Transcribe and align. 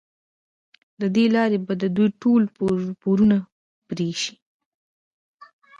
له 0.99 1.07
دې 1.15 1.25
لارې 1.35 1.57
به 1.65 1.73
د 1.81 1.83
دوی 1.95 2.09
ټول 2.21 2.43
پورونه 3.01 3.37
پرې 3.87 4.09
شي. 4.21 4.35